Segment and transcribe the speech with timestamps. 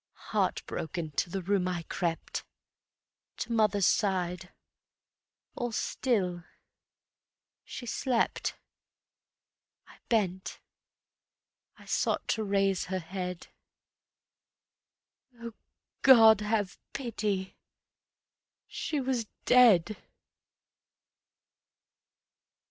[0.31, 2.43] Heart broken to the room I crept,
[3.37, 4.51] To mother's side.
[5.55, 6.43] All still...
[7.63, 8.55] she slept...
[9.85, 10.59] I bent,
[11.77, 13.49] I sought to raise her head...
[15.39, 15.53] "Oh,
[16.01, 17.55] God, have pity!"
[18.67, 19.97] she was dead.